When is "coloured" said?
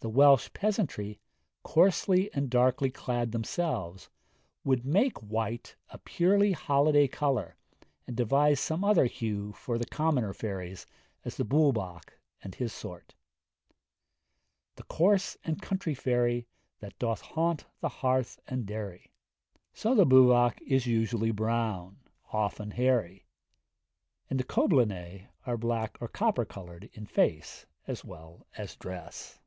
26.44-26.90